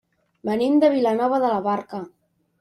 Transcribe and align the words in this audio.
Venim 0.49 0.79
de 0.85 0.89
Vilanova 0.95 1.39
de 1.45 1.53
la 1.53 1.61
Barca. 1.69 2.03